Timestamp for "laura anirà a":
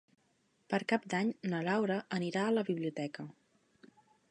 1.67-2.57